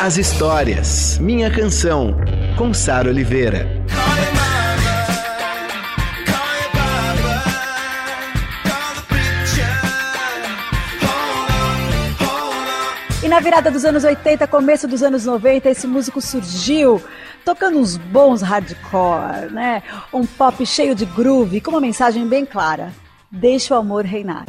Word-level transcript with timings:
as 0.00 0.16
histórias. 0.16 1.18
Minha 1.18 1.50
Canção, 1.50 2.16
com 2.56 2.72
Sara 2.72 3.08
Oliveira. 3.08 3.66
E 13.22 13.28
na 13.28 13.40
virada 13.40 13.70
dos 13.70 13.84
anos 13.84 14.04
80, 14.04 14.46
começo 14.46 14.86
dos 14.86 15.02
anos 15.02 15.26
90, 15.26 15.68
esse 15.68 15.86
músico 15.86 16.20
surgiu 16.20 17.02
tocando 17.44 17.78
uns 17.78 17.96
bons 17.96 18.40
hardcore, 18.40 19.50
né? 19.50 19.82
Um 20.12 20.24
pop 20.24 20.64
cheio 20.64 20.94
de 20.94 21.04
groove, 21.04 21.60
com 21.60 21.72
uma 21.72 21.80
mensagem 21.80 22.26
bem 22.28 22.46
clara: 22.46 22.92
deixa 23.30 23.74
o 23.74 23.78
amor 23.78 24.04
reinar. 24.04 24.44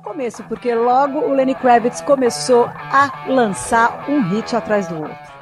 Começo, 0.00 0.42
porque 0.44 0.74
logo 0.74 1.20
o 1.20 1.32
Lenny 1.32 1.54
Kravitz 1.54 2.00
começou 2.00 2.64
a 2.64 3.28
lançar 3.28 4.10
um 4.10 4.20
hit 4.28 4.54
atrás 4.56 4.88
do 4.88 4.96
outro. 4.96 5.39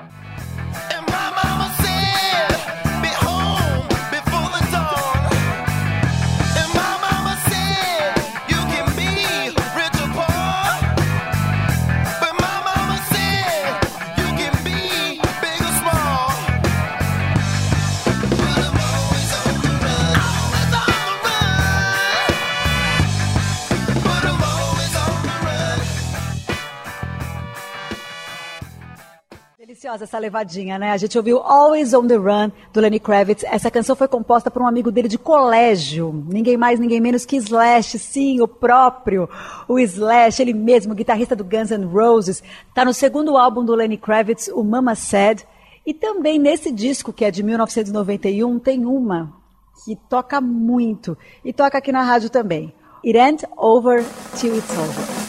Deliciosa 29.88 30.04
essa 30.04 30.18
levadinha, 30.18 30.78
né? 30.78 30.90
A 30.90 30.96
gente 30.96 31.16
ouviu 31.16 31.38
Always 31.38 31.94
on 31.94 32.06
the 32.06 32.16
Run, 32.16 32.50
do 32.72 32.80
Lenny 32.80 33.00
Kravitz. 33.00 33.44
Essa 33.44 33.70
canção 33.70 33.96
foi 33.96 34.06
composta 34.06 34.50
por 34.50 34.60
um 34.60 34.66
amigo 34.66 34.90
dele 34.90 35.08
de 35.08 35.16
colégio. 35.16 36.12
Ninguém 36.28 36.56
mais, 36.56 36.78
ninguém 36.78 37.00
menos 37.00 37.24
que 37.24 37.36
Slash. 37.36 37.98
Sim, 37.98 38.40
o 38.40 38.48
próprio. 38.48 39.28
O 39.66 39.78
Slash, 39.78 40.42
ele 40.42 40.52
mesmo, 40.52 40.94
guitarrista 40.94 41.34
do 41.34 41.44
Guns 41.44 41.70
N' 41.70 41.86
Roses. 41.86 42.42
Tá 42.74 42.84
no 42.84 42.92
segundo 42.92 43.36
álbum 43.36 43.64
do 43.64 43.74
Lenny 43.74 43.96
Kravitz, 43.96 44.48
o 44.48 44.62
Mama 44.62 44.94
Said. 44.94 45.46
E 45.86 45.94
também 45.94 46.38
nesse 46.38 46.70
disco, 46.70 47.12
que 47.12 47.24
é 47.24 47.30
de 47.30 47.42
1991, 47.42 48.58
tem 48.58 48.84
uma 48.84 49.32
que 49.84 49.96
toca 49.96 50.38
muito. 50.40 51.16
E 51.42 51.52
toca 51.52 51.78
aqui 51.78 51.90
na 51.90 52.02
rádio 52.02 52.28
também. 52.28 52.74
It 53.04 53.16
ain't 53.16 53.46
over 53.56 54.04
till 54.36 54.54
it's 54.54 54.70
over. 54.70 55.27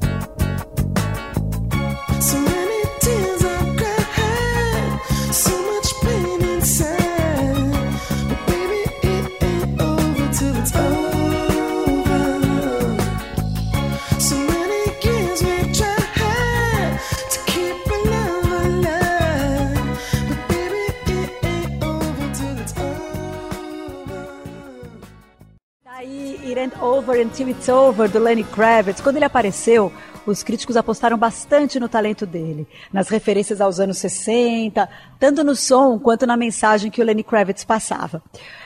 It 26.59 26.75
Over 26.81 27.25
Until 27.25 27.47
It's 27.47 27.69
Over, 27.69 28.09
do 28.09 28.19
Lenny 28.19 28.43
Kravitz, 28.43 28.99
quando 28.99 29.15
ele 29.15 29.23
apareceu, 29.23 29.93
os 30.25 30.43
críticos 30.43 30.75
apostaram 30.75 31.17
bastante 31.17 31.79
no 31.79 31.87
talento 31.87 32.25
dele, 32.25 32.67
nas 32.91 33.07
referências 33.07 33.61
aos 33.61 33.79
anos 33.79 33.97
60, 33.99 34.89
tanto 35.17 35.41
no 35.41 35.55
som 35.55 35.97
quanto 35.97 36.27
na 36.27 36.35
mensagem 36.35 36.91
que 36.91 37.01
o 37.01 37.05
Lenny 37.05 37.23
Kravitz 37.23 37.63
passava. 37.63 38.21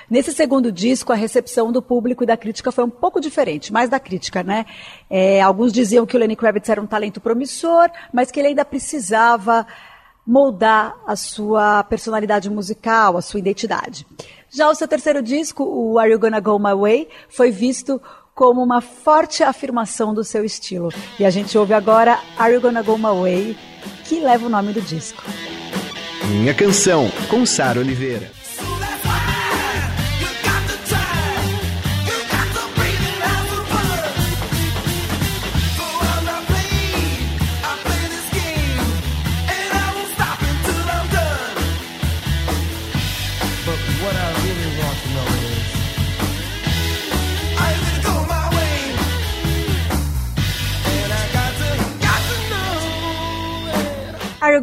Nesse 0.09 0.33
segundo 0.33 0.71
disco, 0.71 1.13
a 1.13 1.15
recepção 1.15 1.71
do 1.71 1.83
público 1.83 2.23
e 2.23 2.25
da 2.25 2.35
crítica 2.35 2.71
foi 2.71 2.83
um 2.83 2.89
pouco 2.89 3.21
diferente, 3.21 3.71
mais 3.71 3.91
da 3.91 3.99
crítica, 3.99 4.41
né? 4.41 4.65
É, 5.07 5.39
alguns 5.39 5.71
diziam 5.71 6.03
que 6.03 6.17
o 6.17 6.19
Lenny 6.19 6.35
Kravitz 6.35 6.69
era 6.69 6.81
um 6.81 6.87
talento 6.87 7.21
promissor, 7.21 7.91
mas 8.11 8.31
que 8.31 8.39
ele 8.39 8.47
ainda 8.49 8.65
precisava 8.65 9.67
moldar 10.25 10.95
a 11.05 11.15
sua 11.15 11.83
personalidade 11.83 12.49
musical, 12.49 13.17
a 13.17 13.21
sua 13.21 13.39
identidade. 13.39 14.07
Já 14.55 14.69
o 14.69 14.75
seu 14.75 14.87
terceiro 14.87 15.23
disco, 15.23 15.63
o 15.63 15.97
Are 15.97 16.11
You 16.11 16.19
Gonna 16.19 16.39
Go 16.39 16.59
My 16.59 16.75
Way, 16.75 17.07
foi 17.27 17.49
visto 17.49 17.99
como 18.35 18.61
uma 18.61 18.81
forte 18.81 19.43
afirmação 19.43 20.13
do 20.13 20.23
seu 20.23 20.45
estilo. 20.45 20.89
E 21.19 21.25
a 21.25 21.31
gente 21.31 21.57
ouve 21.57 21.73
agora 21.73 22.19
Are 22.37 22.53
You 22.53 22.61
Gonna 22.61 22.83
Go 22.83 22.95
My 22.95 23.19
Way, 23.19 23.57
que 24.05 24.19
leva 24.19 24.45
o 24.45 24.49
nome 24.49 24.71
do 24.71 24.79
disco. 24.79 25.23
Minha 26.29 26.53
canção, 26.53 27.09
com 27.31 27.47
Sara 27.47 27.79
Oliveira. 27.79 28.31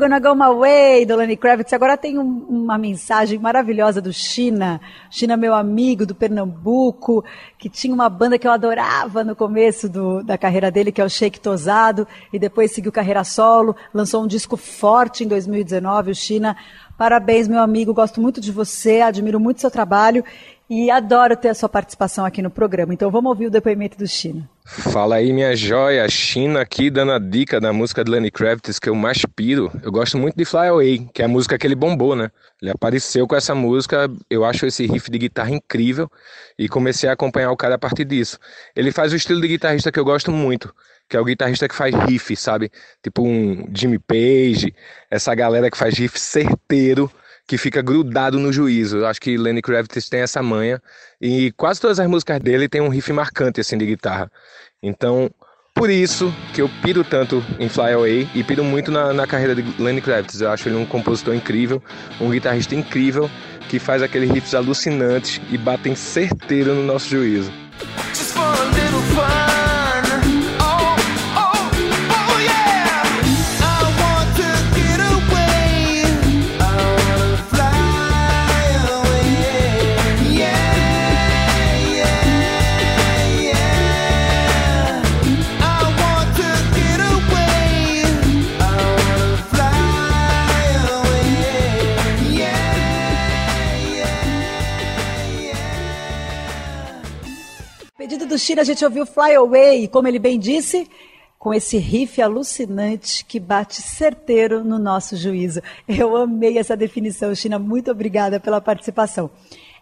Gonna 0.00 0.18
Go 0.18 0.34
My 0.34 0.58
Way, 0.58 1.04
do 1.04 1.14
Lenny 1.14 1.36
Kravitz. 1.36 1.74
Agora 1.74 1.94
tem 1.94 2.18
um, 2.18 2.46
uma 2.48 2.78
mensagem 2.78 3.38
maravilhosa 3.38 4.00
do 4.00 4.14
China. 4.14 4.80
China, 5.10 5.36
meu 5.36 5.54
amigo 5.54 6.06
do 6.06 6.14
Pernambuco, 6.14 7.22
que 7.58 7.68
tinha 7.68 7.92
uma 7.92 8.08
banda 8.08 8.38
que 8.38 8.48
eu 8.48 8.50
adorava 8.50 9.22
no 9.22 9.36
começo 9.36 9.90
do, 9.90 10.24
da 10.24 10.38
carreira 10.38 10.70
dele, 10.70 10.90
que 10.90 11.02
é 11.02 11.04
o 11.04 11.10
Shake 11.10 11.38
Tosado, 11.38 12.08
e 12.32 12.38
depois 12.38 12.72
seguiu 12.72 12.90
carreira 12.90 13.22
solo, 13.24 13.76
lançou 13.92 14.24
um 14.24 14.26
disco 14.26 14.56
forte 14.56 15.22
em 15.22 15.28
2019, 15.28 16.12
o 16.12 16.14
China. 16.14 16.56
Parabéns, 16.96 17.46
meu 17.46 17.60
amigo, 17.60 17.92
gosto 17.92 18.22
muito 18.22 18.40
de 18.40 18.50
você, 18.50 19.02
admiro 19.02 19.38
muito 19.38 19.60
seu 19.60 19.70
trabalho 19.70 20.24
e 20.70 20.88
adoro 20.88 21.36
ter 21.36 21.48
a 21.48 21.54
sua 21.54 21.68
participação 21.68 22.24
aqui 22.24 22.40
no 22.40 22.48
programa. 22.48 22.94
Então 22.94 23.10
vamos 23.10 23.28
ouvir 23.28 23.46
o 23.46 23.50
depoimento 23.50 23.98
do 23.98 24.06
China. 24.06 24.48
Fala 24.64 25.16
aí, 25.16 25.32
minha 25.32 25.56
joia. 25.56 26.08
China 26.08 26.60
aqui 26.60 26.88
dando 26.88 27.10
a 27.10 27.18
dica 27.18 27.60
da 27.60 27.72
música 27.72 28.04
de 28.04 28.10
Lenny 28.12 28.30
Kravitz 28.30 28.78
que 28.78 28.88
eu 28.88 28.94
mais 28.94 29.20
piro. 29.34 29.72
Eu 29.82 29.90
gosto 29.90 30.16
muito 30.16 30.36
de 30.36 30.44
Fly 30.44 30.68
Away, 30.68 31.08
que 31.12 31.22
é 31.22 31.24
a 31.24 31.28
música 31.28 31.58
que 31.58 31.66
ele 31.66 31.74
bombou, 31.74 32.14
né? 32.14 32.30
Ele 32.62 32.70
apareceu 32.70 33.26
com 33.26 33.34
essa 33.34 33.52
música, 33.52 34.08
eu 34.30 34.44
acho 34.44 34.64
esse 34.64 34.86
riff 34.86 35.10
de 35.10 35.18
guitarra 35.18 35.50
incrível 35.50 36.08
e 36.56 36.68
comecei 36.68 37.08
a 37.08 37.14
acompanhar 37.14 37.50
o 37.50 37.56
cara 37.56 37.74
a 37.74 37.78
partir 37.78 38.04
disso. 38.04 38.38
Ele 38.76 38.92
faz 38.92 39.12
o 39.12 39.16
estilo 39.16 39.40
de 39.40 39.48
guitarrista 39.48 39.90
que 39.90 39.98
eu 39.98 40.04
gosto 40.04 40.30
muito, 40.30 40.72
que 41.08 41.16
é 41.16 41.20
o 41.20 41.24
guitarrista 41.24 41.68
que 41.68 41.74
faz 41.74 41.92
riff, 42.06 42.36
sabe? 42.36 42.70
Tipo 43.02 43.22
um 43.22 43.68
Jimmy 43.74 43.98
Page, 43.98 44.72
essa 45.10 45.34
galera 45.34 45.68
que 45.68 45.76
faz 45.76 45.98
riff 45.98 46.16
certeiro 46.20 47.10
que 47.50 47.58
fica 47.58 47.82
grudado 47.82 48.38
no 48.38 48.52
juízo. 48.52 48.98
Eu 48.98 49.06
acho 49.08 49.20
que 49.20 49.36
Lenny 49.36 49.60
Kravitz 49.60 50.08
tem 50.08 50.20
essa 50.20 50.40
manha 50.40 50.80
e 51.20 51.50
quase 51.56 51.80
todas 51.80 51.98
as 51.98 52.06
músicas 52.06 52.38
dele 52.38 52.68
tem 52.68 52.80
um 52.80 52.88
riff 52.88 53.12
marcante 53.12 53.60
assim 53.60 53.76
de 53.76 53.84
guitarra. 53.84 54.30
Então, 54.80 55.28
por 55.74 55.90
isso 55.90 56.32
que 56.54 56.62
eu 56.62 56.70
piro 56.80 57.02
tanto 57.02 57.44
em 57.58 57.68
Fly 57.68 57.92
Away 57.94 58.28
e 58.36 58.44
piro 58.44 58.62
muito 58.62 58.92
na, 58.92 59.12
na 59.12 59.26
carreira 59.26 59.56
de 59.56 59.64
Lenny 59.82 60.00
Kravitz. 60.00 60.40
Eu 60.40 60.52
acho 60.52 60.68
ele 60.68 60.76
um 60.76 60.86
compositor 60.86 61.34
incrível, 61.34 61.82
um 62.20 62.30
guitarrista 62.30 62.76
incrível 62.76 63.28
que 63.68 63.80
faz 63.80 64.00
aqueles 64.00 64.30
riffs 64.30 64.54
alucinantes 64.54 65.40
e 65.50 65.58
batem 65.58 65.96
certeiro 65.96 66.72
no 66.72 66.84
nosso 66.84 67.08
juízo. 67.08 67.50
Do 98.26 98.38
Chile 98.38 98.60
a 98.60 98.64
gente 98.64 98.84
ouviu 98.84 99.06
Fly 99.06 99.34
Away, 99.34 99.88
como 99.88 100.08
ele 100.08 100.18
bem 100.18 100.38
disse, 100.38 100.88
com 101.38 101.54
esse 101.54 101.78
riff 101.78 102.20
alucinante 102.20 103.24
que 103.24 103.40
bate 103.40 103.80
certeiro 103.80 104.62
no 104.62 104.78
nosso 104.78 105.16
juízo. 105.16 105.62
Eu 105.88 106.16
amei 106.16 106.58
essa 106.58 106.76
definição, 106.76 107.34
China. 107.34 107.58
Muito 107.58 107.90
obrigada 107.90 108.38
pela 108.38 108.60
participação. 108.60 109.30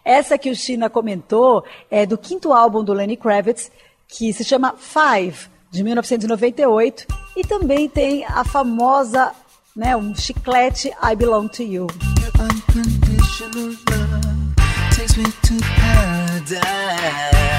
Essa 0.03 0.37
que 0.37 0.49
o 0.49 0.55
China 0.55 0.89
comentou 0.89 1.63
é 1.91 2.05
do 2.05 2.17
quinto 2.17 2.53
álbum 2.53 2.83
do 2.83 2.93
Lenny 2.93 3.17
Kravitz, 3.17 3.71
que 4.07 4.31
se 4.33 4.43
chama 4.43 4.75
Five, 4.77 5.47
de 5.69 5.83
1998, 5.83 7.05
e 7.35 7.43
também 7.43 7.87
tem 7.87 8.25
a 8.25 8.43
famosa, 8.43 9.31
né, 9.75 9.95
um 9.95 10.15
chiclete 10.15 10.91
I 11.03 11.15
Belong 11.15 11.47
to 11.49 11.61
You. 11.61 11.87
Unconditional 12.39 13.75
love 13.89 14.55
takes 14.95 15.17
me 15.17 15.25
to 15.25 15.53
paradise. 15.79 17.58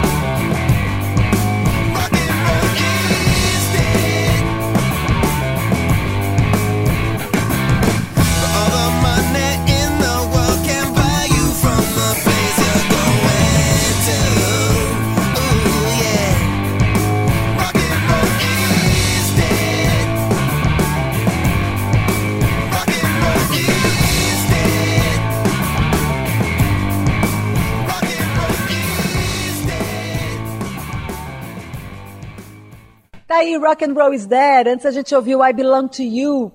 Aí, 33.41 33.57
Rock 33.57 33.83
and 33.83 33.93
Roll 33.93 34.13
is 34.13 34.25
Dead. 34.25 34.67
Antes 34.67 34.85
a 34.85 34.91
gente 34.91 35.13
ouviu 35.15 35.43
I 35.43 35.51
Belong 35.51 35.87
to 35.87 36.03
You. 36.03 36.51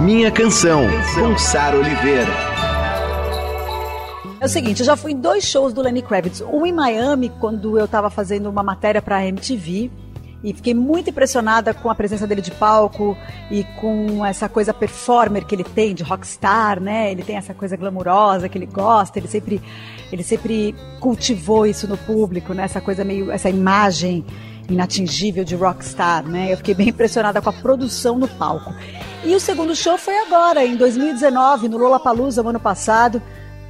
Minha 0.00 0.30
canção, 0.30 0.82
com 1.14 1.36
Sara 1.38 1.76
Oliveira. 1.76 2.32
É 4.40 4.46
o 4.46 4.48
seguinte, 4.48 4.80
eu 4.80 4.86
já 4.86 4.96
fui 4.96 5.12
em 5.12 5.16
dois 5.16 5.44
shows 5.44 5.72
do 5.72 5.80
Lenny 5.80 6.02
Kravitz. 6.02 6.40
Um 6.42 6.66
em 6.66 6.72
Miami, 6.72 7.30
quando 7.40 7.78
eu 7.78 7.84
estava 7.84 8.10
fazendo 8.10 8.48
uma 8.48 8.62
matéria 8.62 9.00
para 9.00 9.16
a 9.16 9.26
MTV. 9.26 9.90
E 10.42 10.52
fiquei 10.52 10.74
muito 10.74 11.08
impressionada 11.08 11.72
com 11.72 11.88
a 11.88 11.94
presença 11.94 12.26
dele 12.26 12.42
de 12.42 12.50
palco 12.50 13.16
e 13.50 13.64
com 13.80 14.24
essa 14.26 14.46
coisa 14.46 14.74
performer 14.74 15.46
que 15.46 15.54
ele 15.54 15.64
tem, 15.64 15.94
de 15.94 16.02
rockstar, 16.02 16.78
né? 16.80 17.10
Ele 17.10 17.22
tem 17.22 17.36
essa 17.36 17.54
coisa 17.54 17.78
glamurosa 17.78 18.46
que 18.46 18.58
ele 18.58 18.66
gosta, 18.66 19.18
ele 19.18 19.26
sempre, 19.26 19.62
ele 20.12 20.22
sempre 20.22 20.74
cultivou 21.00 21.66
isso 21.66 21.88
no 21.88 21.96
público, 21.96 22.52
né? 22.52 22.64
Essa 22.64 22.78
coisa 22.78 23.02
meio, 23.04 23.30
essa 23.30 23.48
imagem 23.48 24.22
inatingível 24.68 25.44
de 25.44 25.54
rockstar, 25.54 26.26
né? 26.26 26.52
Eu 26.52 26.56
fiquei 26.56 26.74
bem 26.74 26.88
impressionada 26.88 27.40
com 27.40 27.50
a 27.50 27.52
produção 27.52 28.18
no 28.18 28.28
palco. 28.28 28.74
E 29.24 29.34
o 29.34 29.40
segundo 29.40 29.74
show 29.74 29.96
foi 29.96 30.18
agora, 30.18 30.64
em 30.64 30.76
2019, 30.76 31.68
no 31.68 31.78
Lollapalooza, 31.78 32.42
no 32.42 32.50
ano 32.50 32.60
passado. 32.60 33.22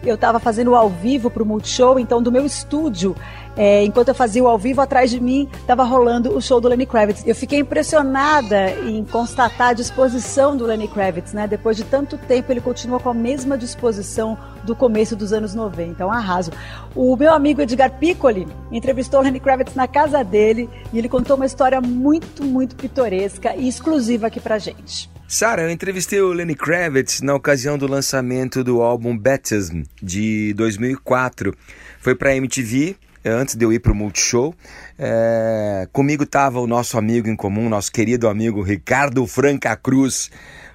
Eu 0.02 0.16
estava 0.16 0.38
fazendo 0.38 0.74
ao 0.74 0.90
vivo 0.90 1.30
para 1.30 1.42
o 1.42 1.46
Multishow, 1.46 1.98
então 1.98 2.22
do 2.22 2.30
meu 2.30 2.44
estúdio 2.44 3.16
é, 3.56 3.84
enquanto 3.84 4.08
eu 4.08 4.14
fazia 4.14 4.42
o 4.42 4.48
ao 4.48 4.58
vivo, 4.58 4.80
atrás 4.80 5.10
de 5.10 5.20
mim 5.20 5.48
estava 5.54 5.84
rolando 5.84 6.36
o 6.36 6.40
show 6.40 6.60
do 6.60 6.68
Lenny 6.68 6.86
Kravitz. 6.86 7.22
Eu 7.26 7.34
fiquei 7.34 7.60
impressionada 7.60 8.70
em 8.82 9.04
constatar 9.04 9.68
a 9.68 9.72
disposição 9.72 10.56
do 10.56 10.66
Lenny 10.66 10.88
Kravitz, 10.88 11.32
né? 11.32 11.46
Depois 11.46 11.76
de 11.76 11.84
tanto 11.84 12.18
tempo, 12.18 12.50
ele 12.52 12.60
continua 12.60 12.98
com 12.98 13.10
a 13.10 13.14
mesma 13.14 13.56
disposição 13.56 14.36
do 14.64 14.74
começo 14.74 15.14
dos 15.14 15.32
anos 15.32 15.54
90. 15.54 16.02
É 16.02 16.06
um 16.06 16.10
arraso. 16.10 16.50
O 16.94 17.16
meu 17.16 17.32
amigo 17.32 17.60
Edgar 17.60 17.98
Piccoli 17.98 18.46
entrevistou 18.72 19.20
o 19.20 19.22
Lenny 19.22 19.40
Kravitz 19.40 19.74
na 19.74 19.86
casa 19.86 20.24
dele 20.24 20.68
e 20.92 20.98
ele 20.98 21.08
contou 21.08 21.36
uma 21.36 21.46
história 21.46 21.80
muito, 21.80 22.42
muito 22.42 22.74
pitoresca 22.74 23.54
e 23.54 23.68
exclusiva 23.68 24.26
aqui 24.26 24.40
pra 24.40 24.58
gente. 24.58 25.12
Sara, 25.26 25.62
eu 25.62 25.70
entrevistei 25.70 26.20
o 26.20 26.32
Lenny 26.32 26.54
Kravitz 26.54 27.20
na 27.20 27.34
ocasião 27.34 27.78
do 27.78 27.86
lançamento 27.86 28.62
do 28.62 28.82
álbum 28.82 29.16
Baptism 29.16 29.82
de 30.02 30.52
2004. 30.54 31.54
Foi 31.98 32.14
para 32.14 32.36
MTV 32.36 32.96
antes 33.30 33.54
de 33.54 33.64
eu 33.64 33.72
ir 33.72 33.78
para 33.78 33.92
o 33.92 33.94
Multishow. 33.94 34.54
É, 34.98 35.88
comigo 35.92 36.24
estava 36.24 36.60
o 36.60 36.66
nosso 36.66 36.98
amigo 36.98 37.28
em 37.28 37.36
comum, 37.36 37.68
nosso 37.68 37.90
querido 37.90 38.28
amigo 38.28 38.62
Ricardo 38.62 39.26
Franca 39.26 39.76
Cruz, 39.76 40.30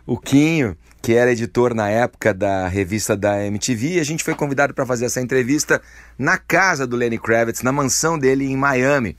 o 0.05 0.17
Quinho, 0.17 0.75
que 1.01 1.13
era 1.13 1.31
editor 1.31 1.73
na 1.73 1.89
época 1.89 2.33
da 2.33 2.67
revista 2.67 3.15
da 3.15 3.45
MTV, 3.45 3.95
e 3.95 3.99
a 3.99 4.03
gente 4.03 4.23
foi 4.23 4.35
convidado 4.35 4.73
para 4.73 4.85
fazer 4.85 5.05
essa 5.05 5.21
entrevista 5.21 5.81
na 6.17 6.37
casa 6.37 6.85
do 6.85 6.95
Lenny 6.95 7.17
Kravitz, 7.17 7.61
na 7.61 7.71
mansão 7.71 8.17
dele 8.17 8.45
em 8.45 8.57
Miami. 8.57 9.15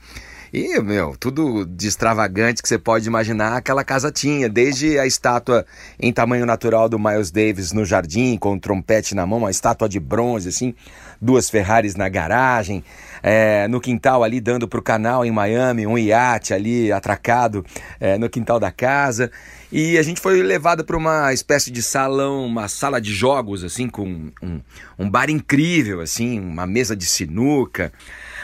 E, 0.53 0.81
meu, 0.81 1.15
tudo 1.17 1.65
de 1.65 1.87
extravagante 1.87 2.61
que 2.61 2.67
você 2.67 2.77
pode 2.77 3.07
imaginar, 3.07 3.55
aquela 3.55 3.85
casa 3.85 4.11
tinha, 4.11 4.49
desde 4.49 4.99
a 4.99 5.07
estátua 5.07 5.65
em 5.97 6.11
tamanho 6.11 6.45
natural 6.45 6.89
do 6.89 6.99
Miles 6.99 7.31
Davis 7.31 7.71
no 7.71 7.85
jardim, 7.85 8.35
com 8.37 8.55
o 8.55 8.59
trompete 8.59 9.15
na 9.15 9.25
mão, 9.25 9.39
uma 9.39 9.49
estátua 9.49 9.87
de 9.87 9.97
bronze, 9.97 10.49
assim, 10.49 10.75
duas 11.21 11.49
Ferraris 11.49 11.95
na 11.95 12.09
garagem, 12.09 12.83
é, 13.23 13.65
no 13.69 13.79
quintal 13.79 14.25
ali 14.25 14.41
dando 14.41 14.67
para 14.67 14.79
o 14.79 14.83
canal 14.83 15.25
em 15.25 15.31
Miami, 15.31 15.87
um 15.87 15.97
iate 15.97 16.53
ali 16.53 16.91
atracado 16.91 17.65
é, 17.97 18.17
no 18.17 18.29
quintal 18.29 18.59
da 18.59 18.71
casa. 18.71 19.31
E 19.71 19.97
a 19.97 20.03
gente 20.03 20.19
foi 20.19 20.43
levado 20.43 20.83
para 20.83 20.97
uma 20.97 21.31
espécie 21.31 21.71
de 21.71 21.81
salão, 21.81 22.45
uma 22.45 22.67
sala 22.67 22.99
de 22.99 23.13
jogos, 23.13 23.63
assim, 23.63 23.87
com 23.87 24.29
um, 24.43 24.61
um 24.99 25.09
bar 25.09 25.29
incrível, 25.29 26.01
assim, 26.01 26.41
uma 26.41 26.67
mesa 26.67 26.93
de 26.93 27.05
sinuca. 27.05 27.93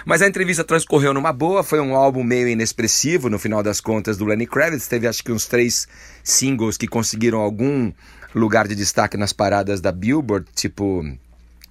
Mas 0.07 0.21
a 0.21 0.27
entrevista 0.27 0.63
transcorreu 0.63 1.13
numa 1.13 1.33
boa, 1.33 1.61
foi 1.61 1.81
um 1.81 1.93
álbum 1.93 2.23
meio 2.23 2.47
inexpressivo 2.47 3.29
no 3.29 3.37
final 3.37 3.61
das 3.61 3.81
contas 3.81 4.15
do 4.15 4.23
Lenny 4.23 4.47
Kravitz. 4.47 4.87
Teve 4.87 5.05
acho 5.05 5.21
que 5.21 5.33
uns 5.33 5.47
três 5.47 5.85
singles 6.23 6.77
que 6.77 6.87
conseguiram 6.87 7.39
algum 7.39 7.91
lugar 8.33 8.69
de 8.69 8.73
destaque 8.73 9.17
nas 9.17 9.33
paradas 9.33 9.81
da 9.81 9.91
Billboard, 9.91 10.47
tipo 10.55 11.03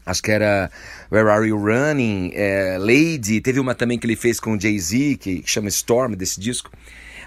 Acho 0.05 0.23
que 0.23 0.31
era 0.31 0.71
Where 1.11 1.31
Are 1.31 1.49
You 1.49 1.57
Running, 1.57 2.33
é, 2.35 2.77
Lady, 2.79 3.41
teve 3.41 3.59
uma 3.59 3.75
também 3.75 3.99
que 3.99 4.07
ele 4.07 4.17
fez 4.17 4.39
com 4.39 4.61
Jay-Z, 4.61 5.17
que 5.19 5.43
chama 5.47 5.69
Storm, 5.71 6.15
desse 6.15 6.39
disco. 6.39 6.71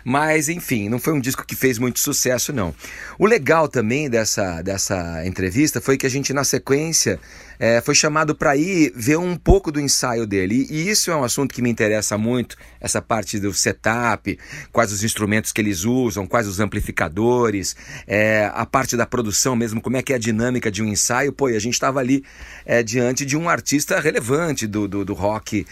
Mas, 0.04 0.50
enfim, 0.50 0.90
não 0.90 1.00
foi 1.00 1.14
um 1.14 1.20
disco 1.20 1.46
que 1.46 1.56
fez 1.56 1.78
muito 1.78 2.00
sucesso, 2.00 2.54
não. 2.54 2.74
O 3.18 3.26
legal 3.26 3.68
também 3.68 4.10
dessa, 4.10 4.62
dessa 4.62 5.26
entrevista 5.26 5.82
foi 5.82 5.98
que 5.98 6.06
a 6.06 6.10
gente, 6.10 6.34
na 6.34 6.44
sequência, 6.44 7.20
é, 7.60 7.82
foi 7.82 7.94
chamado 7.94 8.34
para 8.34 8.56
ir 8.56 8.94
ver 8.96 9.18
um 9.18 9.36
pouco 9.36 9.72
do 9.72 9.82
ensaio 9.82 10.26
dele. 10.26 10.66
E 10.70 10.90
isso 10.90 11.12
é 11.12 11.16
um 11.16 11.24
assunto 11.24 11.54
que 11.54 11.62
me 11.62 11.70
interessa 11.70 12.18
muito, 12.18 12.56
essa 12.80 13.02
parte 13.02 13.38
do 13.38 13.54
setup, 13.54 14.40
quais 14.72 14.94
os 14.94 15.04
instrumentos 15.04 15.52
que 15.52 15.60
eles 15.60 15.84
usam, 15.84 16.26
quais 16.26 16.48
os 16.48 16.62
amplificadores, 16.62 17.76
é, 18.08 18.50
a 18.54 18.66
parte 18.66 18.96
da 18.96 19.06
produção 19.06 19.56
mesmo, 19.56 19.82
como 19.82 19.98
é 19.98 20.02
que 20.02 20.14
é 20.14 20.16
a 20.16 20.20
dinâmica 20.20 20.72
de 20.72 20.82
um 20.82 20.86
ensaio. 20.86 21.34
Pô, 21.34 21.50
e 21.50 21.56
a 21.56 21.60
gente 21.60 21.74
estava 21.74 22.00
ali 22.00 22.24
é, 22.66 22.82
diante 22.82 23.26
de 23.26 23.36
um 23.36 23.50
artista 23.50 24.00
relevante 24.00 24.66
do, 24.66 24.88
do, 24.88 25.04
do 25.04 25.14
rock 25.14 25.66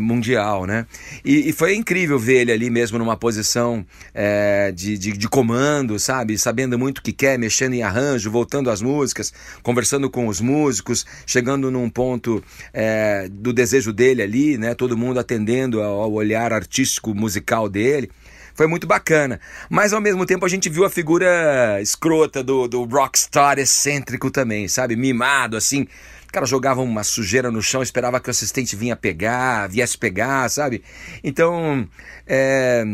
mundial, 0.00 0.64
né? 0.66 0.86
E, 1.24 1.50
e, 1.50 1.52
foi 1.52 1.74
incrível 1.74 2.18
ver 2.18 2.40
ele 2.40 2.52
ali 2.52 2.70
mesmo 2.78 2.96
numa 2.96 3.16
posição 3.16 3.84
é, 4.14 4.70
de, 4.70 4.96
de, 4.96 5.12
de, 5.12 5.28
comando, 5.28 5.98
sabe? 5.98 6.38
Sabendo 6.38 6.78
muito 6.78 6.98
o 6.98 7.02
que 7.02 7.12
quer, 7.12 7.36
mexendo 7.36 7.74
em 7.74 7.82
arranjo, 7.82 8.30
voltando 8.30 8.70
às 8.70 8.80
músicas, 8.80 9.32
conversando 9.64 10.08
com 10.08 10.28
os 10.28 10.40
músicos, 10.40 11.04
chegando 11.26 11.72
num 11.72 11.90
ponto 11.90 12.42
é, 12.72 13.28
do 13.28 13.52
desejo 13.52 13.92
dele 13.92 14.22
ali, 14.22 14.56
né? 14.56 14.76
Todo 14.76 14.96
mundo 14.96 15.18
atendendo 15.18 15.82
ao 15.82 16.12
olhar 16.12 16.52
artístico 16.52 17.12
musical 17.12 17.68
dele. 17.68 18.08
Foi 18.54 18.68
muito 18.68 18.86
bacana. 18.86 19.40
Mas 19.68 19.92
ao 19.92 20.00
mesmo 20.00 20.24
tempo 20.24 20.46
a 20.46 20.48
gente 20.48 20.68
viu 20.68 20.84
a 20.84 20.90
figura 20.90 21.80
escrota 21.80 22.44
do, 22.44 22.68
do 22.68 22.84
rockstar 22.84 23.58
excêntrico 23.58 24.30
também, 24.30 24.68
sabe? 24.68 24.94
Mimado, 24.94 25.56
assim. 25.56 25.86
O 26.28 26.32
cara 26.32 26.44
jogava 26.44 26.82
uma 26.82 27.02
sujeira 27.02 27.50
no 27.50 27.62
chão, 27.62 27.82
esperava 27.82 28.20
que 28.20 28.28
o 28.28 28.30
assistente 28.30 28.76
vinha 28.76 28.94
pegar, 28.94 29.66
viesse 29.66 29.96
pegar, 29.96 30.48
sabe? 30.50 30.82
Então, 31.24 31.88
é, 32.26 32.84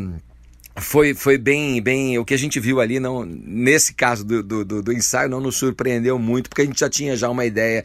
foi, 0.77 1.15
foi 1.15 1.37
bem, 1.37 1.83
bem. 1.83 2.17
O 2.17 2.25
que 2.25 2.33
a 2.33 2.39
gente 2.39 2.61
viu 2.61 2.81
ali, 2.81 3.01
não, 3.01 3.25
nesse 3.25 3.93
caso 3.93 4.25
do, 4.25 4.43
do, 4.43 4.83
do 4.83 4.93
ensaio, 4.93 5.29
não 5.29 5.41
nos 5.41 5.57
surpreendeu 5.57 6.17
muito, 6.17 6.49
porque 6.49 6.63
a 6.63 6.65
gente 6.65 6.79
já 6.79 6.89
tinha 6.89 7.17
já 7.17 7.29
uma 7.29 7.45
ideia 7.45 7.85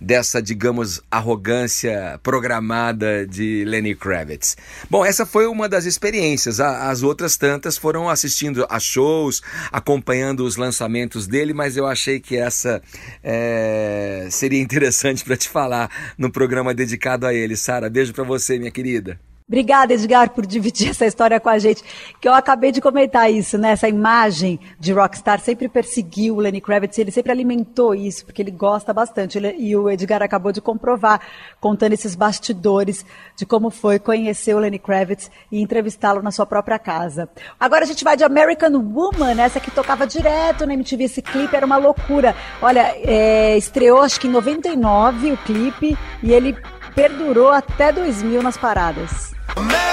dessa, 0.00 0.40
digamos, 0.40 1.00
arrogância 1.10 2.18
programada 2.22 3.26
de 3.26 3.64
Lenny 3.64 3.94
Kravitz. 3.94 4.56
Bom, 4.88 5.04
essa 5.04 5.26
foi 5.26 5.46
uma 5.46 5.68
das 5.68 5.84
experiências. 5.84 6.60
As 6.60 7.02
outras 7.02 7.36
tantas 7.36 7.76
foram 7.76 8.08
assistindo 8.08 8.66
a 8.70 8.78
shows, 8.78 9.42
acompanhando 9.72 10.44
os 10.44 10.56
lançamentos 10.56 11.26
dele, 11.26 11.52
mas 11.52 11.76
eu 11.76 11.86
achei 11.86 12.20
que 12.20 12.36
essa 12.36 12.82
é, 13.22 14.28
seria 14.30 14.60
interessante 14.62 15.24
para 15.24 15.36
te 15.36 15.48
falar 15.48 15.90
no 16.16 16.30
programa 16.30 16.72
dedicado 16.74 17.26
a 17.26 17.34
ele. 17.34 17.56
Sara, 17.56 17.90
beijo 17.90 18.12
para 18.12 18.24
você, 18.24 18.58
minha 18.58 18.70
querida. 18.70 19.18
Obrigada, 19.48 19.94
Edgar, 19.94 20.28
por 20.28 20.44
dividir 20.44 20.90
essa 20.90 21.06
história 21.06 21.40
com 21.40 21.48
a 21.48 21.58
gente. 21.58 21.82
Que 22.20 22.28
eu 22.28 22.34
acabei 22.34 22.70
de 22.70 22.82
comentar 22.82 23.32
isso, 23.32 23.56
né? 23.56 23.70
Essa 23.70 23.88
imagem 23.88 24.60
de 24.78 24.92
rockstar 24.92 25.40
sempre 25.40 25.70
perseguiu 25.70 26.36
o 26.36 26.40
Lenny 26.40 26.60
Kravitz, 26.60 26.98
ele 26.98 27.10
sempre 27.10 27.32
alimentou 27.32 27.94
isso, 27.94 28.26
porque 28.26 28.42
ele 28.42 28.50
gosta 28.50 28.92
bastante. 28.92 29.38
E 29.38 29.74
o 29.74 29.88
Edgar 29.88 30.22
acabou 30.22 30.52
de 30.52 30.60
comprovar, 30.60 31.22
contando 31.58 31.94
esses 31.94 32.14
bastidores 32.14 33.06
de 33.34 33.46
como 33.46 33.70
foi 33.70 33.98
conhecer 33.98 34.52
o 34.52 34.58
Lenny 34.58 34.78
Kravitz 34.78 35.30
e 35.50 35.62
entrevistá-lo 35.62 36.20
na 36.20 36.30
sua 36.30 36.44
própria 36.44 36.78
casa. 36.78 37.26
Agora 37.58 37.84
a 37.84 37.88
gente 37.88 38.04
vai 38.04 38.18
de 38.18 38.24
American 38.24 38.72
Woman, 38.72 39.40
essa 39.40 39.58
que 39.58 39.70
tocava 39.70 40.06
direto 40.06 40.66
na 40.66 40.74
MTV. 40.74 41.04
Esse 41.04 41.22
clipe 41.22 41.56
era 41.56 41.64
uma 41.64 41.78
loucura. 41.78 42.36
Olha, 42.60 42.94
é, 42.98 43.56
estreou 43.56 44.02
acho 44.02 44.20
que 44.20 44.28
em 44.28 44.30
99 44.30 45.32
o 45.32 45.36
clipe 45.38 45.96
e 46.22 46.34
ele 46.34 46.54
perdurou 46.94 47.50
até 47.50 47.90
2000 47.90 48.42
nas 48.42 48.58
paradas. 48.58 49.37
American 49.58 49.87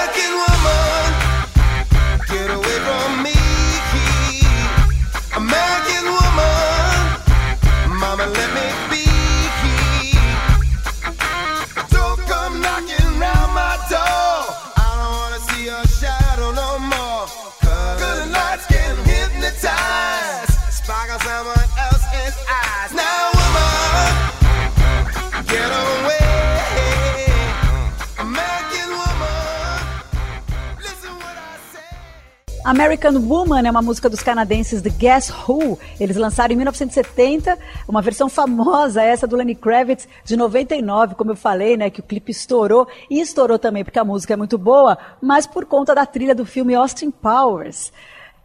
American 32.66 33.12
Woman 33.20 33.64
é 33.64 33.70
uma 33.70 33.80
música 33.80 34.10
dos 34.10 34.24
canadenses 34.24 34.82
The 34.82 34.90
Guess 34.90 35.30
Who. 35.30 35.78
Eles 36.00 36.16
lançaram 36.16 36.52
em 36.52 36.56
1970 36.56 37.56
uma 37.86 38.02
versão 38.02 38.28
famosa, 38.28 39.04
essa 39.04 39.24
do 39.24 39.36
Lenny 39.36 39.54
Kravitz, 39.54 40.08
de 40.24 40.36
99, 40.36 41.14
como 41.14 41.30
eu 41.30 41.36
falei, 41.36 41.76
né, 41.76 41.90
que 41.90 42.00
o 42.00 42.02
clipe 42.02 42.32
estourou. 42.32 42.88
E 43.08 43.20
estourou 43.20 43.56
também 43.56 43.84
porque 43.84 44.00
a 44.00 44.04
música 44.04 44.34
é 44.34 44.36
muito 44.36 44.58
boa, 44.58 44.98
mas 45.22 45.46
por 45.46 45.64
conta 45.64 45.94
da 45.94 46.04
trilha 46.04 46.34
do 46.34 46.44
filme 46.44 46.74
Austin 46.74 47.12
Powers 47.12 47.92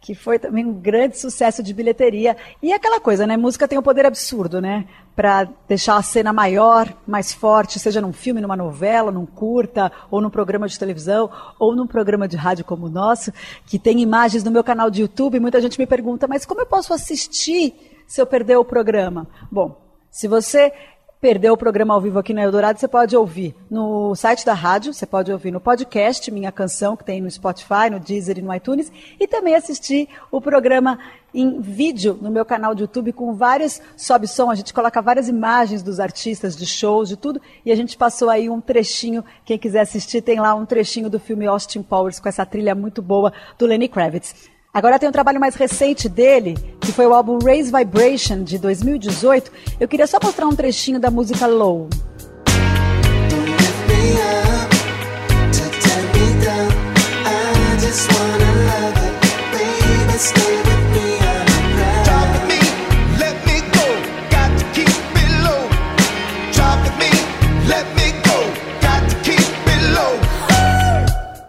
que 0.02 0.16
foi 0.16 0.36
também 0.36 0.66
um 0.66 0.72
grande 0.72 1.16
sucesso 1.16 1.62
de 1.62 1.72
bilheteria. 1.72 2.36
E 2.60 2.72
aquela 2.72 2.98
coisa, 2.98 3.24
né? 3.24 3.36
Música 3.36 3.68
tem 3.68 3.78
um 3.78 3.82
poder 3.82 4.04
absurdo, 4.04 4.60
né? 4.60 4.84
Para 5.14 5.48
deixar 5.68 5.96
a 5.96 6.02
cena 6.02 6.32
maior, 6.32 6.92
mais 7.06 7.32
forte, 7.32 7.78
seja 7.78 8.00
num 8.00 8.12
filme, 8.12 8.40
numa 8.40 8.56
novela, 8.56 9.12
num 9.12 9.24
curta, 9.24 9.92
ou 10.10 10.20
num 10.20 10.28
programa 10.28 10.66
de 10.66 10.76
televisão, 10.76 11.30
ou 11.56 11.76
num 11.76 11.86
programa 11.86 12.26
de 12.26 12.36
rádio 12.36 12.64
como 12.64 12.86
o 12.86 12.90
nosso, 12.90 13.32
que 13.64 13.78
tem 13.78 14.00
imagens 14.00 14.42
no 14.42 14.50
meu 14.50 14.64
canal 14.64 14.90
de 14.90 15.02
YouTube. 15.02 15.38
Muita 15.38 15.60
gente 15.60 15.78
me 15.78 15.86
pergunta, 15.86 16.26
mas 16.26 16.44
como 16.44 16.60
eu 16.60 16.66
posso 16.66 16.92
assistir 16.92 17.72
se 18.04 18.20
eu 18.20 18.26
perder 18.26 18.56
o 18.56 18.64
programa? 18.64 19.28
Bom, 19.52 19.80
se 20.10 20.26
você 20.26 20.72
perdeu 21.22 21.52
o 21.52 21.56
programa 21.56 21.94
ao 21.94 22.00
vivo 22.00 22.18
aqui 22.18 22.34
na 22.34 22.42
Eldorado, 22.42 22.80
você 22.80 22.88
pode 22.88 23.16
ouvir 23.16 23.54
no 23.70 24.12
site 24.16 24.44
da 24.44 24.54
rádio, 24.54 24.92
você 24.92 25.06
pode 25.06 25.30
ouvir 25.30 25.52
no 25.52 25.60
podcast 25.60 26.28
Minha 26.32 26.50
Canção, 26.50 26.96
que 26.96 27.04
tem 27.04 27.20
no 27.20 27.30
Spotify, 27.30 27.88
no 27.88 28.00
Deezer 28.00 28.38
e 28.38 28.42
no 28.42 28.52
iTunes, 28.52 28.90
e 29.20 29.28
também 29.28 29.54
assistir 29.54 30.08
o 30.32 30.40
programa 30.40 30.98
em 31.32 31.60
vídeo 31.60 32.18
no 32.20 32.28
meu 32.28 32.44
canal 32.44 32.74
de 32.74 32.82
YouTube 32.82 33.12
com 33.12 33.34
vários 33.34 33.80
sobe 33.96 34.26
som, 34.26 34.50
a 34.50 34.56
gente 34.56 34.74
coloca 34.74 35.00
várias 35.00 35.28
imagens 35.28 35.80
dos 35.80 36.00
artistas, 36.00 36.56
de 36.56 36.66
shows, 36.66 37.08
de 37.08 37.16
tudo, 37.16 37.40
e 37.64 37.70
a 37.70 37.76
gente 37.76 37.96
passou 37.96 38.28
aí 38.28 38.50
um 38.50 38.60
trechinho, 38.60 39.24
quem 39.44 39.56
quiser 39.56 39.82
assistir 39.82 40.22
tem 40.22 40.40
lá 40.40 40.56
um 40.56 40.66
trechinho 40.66 41.08
do 41.08 41.20
filme 41.20 41.46
Austin 41.46 41.84
Powers 41.84 42.18
com 42.18 42.28
essa 42.28 42.44
trilha 42.44 42.74
muito 42.74 43.00
boa 43.00 43.32
do 43.56 43.64
Lenny 43.64 43.86
Kravitz. 43.86 44.51
Agora 44.74 44.98
tem 44.98 45.06
um 45.06 45.12
trabalho 45.12 45.38
mais 45.38 45.54
recente 45.54 46.08
dele, 46.08 46.56
que 46.80 46.92
foi 46.92 47.06
o 47.06 47.12
álbum 47.12 47.38
Raise 47.38 47.70
Vibration, 47.70 48.42
de 48.42 48.56
2018. 48.56 49.52
Eu 49.78 49.86
queria 49.86 50.06
só 50.06 50.18
mostrar 50.22 50.46
um 50.46 50.56
trechinho 50.56 50.98
da 50.98 51.10
música 51.10 51.46
Low. 51.46 51.90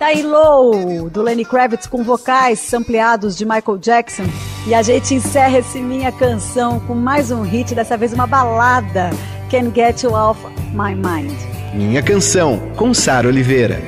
Tá 0.04 0.12
Low, 0.22 1.10
do 1.10 1.22
Lenny 1.22 1.46
Kravitz 1.46 1.88
com 1.88 2.04
vocais 2.04 2.60
sampleados 2.60 3.38
de 3.38 3.46
Michael 3.46 3.78
Jackson. 3.78 4.26
E 4.68 4.76
a 4.76 4.82
gente 4.82 5.14
encerra 5.14 5.60
esse 5.60 5.80
minha 5.80 6.12
canção 6.12 6.78
com 6.82 6.94
mais 6.94 7.32
um 7.32 7.42
hit, 7.42 7.74
dessa 7.74 7.96
vez 7.96 8.12
uma 8.12 8.28
balada, 8.28 9.12
Can 9.50 9.74
Get 9.74 10.04
You 10.04 10.12
Off 10.12 10.42
My 10.74 10.94
Mind. 10.94 11.32
Minha 11.74 12.04
canção, 12.04 12.60
com 12.76 12.94
Sara 12.94 13.30
Oliveira. 13.30 13.82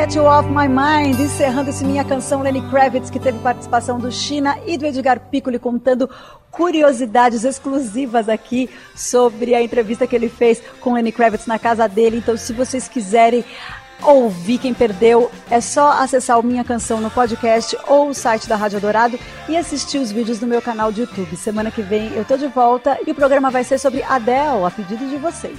Get 0.00 0.14
You 0.14 0.24
Off 0.24 0.48
My 0.48 0.66
Mind, 0.66 1.20
encerrando 1.20 1.68
esse 1.68 1.84
minha 1.84 2.02
canção 2.02 2.40
Lenny 2.40 2.62
Kravitz, 2.70 3.10
que 3.10 3.20
teve 3.20 3.38
participação 3.40 3.98
do 3.98 4.10
China 4.10 4.56
e 4.66 4.78
do 4.78 4.86
Edgar 4.86 5.20
Piccoli 5.20 5.58
contando 5.58 6.08
curiosidades 6.50 7.44
exclusivas 7.44 8.26
aqui 8.26 8.70
sobre 8.96 9.54
a 9.54 9.62
entrevista 9.62 10.06
que 10.06 10.16
ele 10.16 10.30
fez 10.30 10.62
com 10.80 10.94
Lenny 10.94 11.12
Kravitz 11.12 11.46
na 11.46 11.58
casa 11.58 11.86
dele. 11.86 12.16
Então, 12.16 12.34
se 12.34 12.54
vocês 12.54 12.88
quiserem 12.88 13.44
ouvir 14.02 14.56
quem 14.56 14.72
perdeu, 14.72 15.30
é 15.50 15.60
só 15.60 15.90
acessar 15.90 16.40
o 16.40 16.42
Minha 16.42 16.64
Canção 16.64 16.98
no 16.98 17.10
podcast 17.10 17.76
ou 17.86 18.08
o 18.08 18.14
site 18.14 18.48
da 18.48 18.56
Rádio 18.56 18.80
Dourado 18.80 19.20
e 19.50 19.54
assistir 19.54 19.98
os 19.98 20.10
vídeos 20.10 20.40
no 20.40 20.46
meu 20.46 20.62
canal 20.62 20.90
de 20.90 21.02
YouTube. 21.02 21.36
Semana 21.36 21.70
que 21.70 21.82
vem 21.82 22.10
eu 22.14 22.24
tô 22.24 22.38
de 22.38 22.46
volta 22.46 22.98
e 23.06 23.10
o 23.10 23.14
programa 23.14 23.50
vai 23.50 23.64
ser 23.64 23.76
sobre 23.76 24.02
Adele, 24.02 24.64
a 24.64 24.70
pedido 24.70 25.06
de 25.10 25.18
vocês. 25.18 25.58